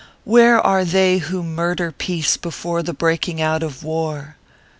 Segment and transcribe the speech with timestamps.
[0.23, 4.35] Where are they who murder Peace before the breaking out of war